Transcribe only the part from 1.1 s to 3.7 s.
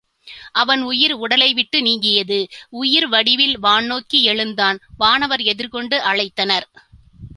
உடலைவிட்டு நீங்கியது உயிர் வடிவில்